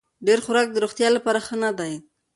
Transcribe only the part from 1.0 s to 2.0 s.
لپاره ښه نه دی.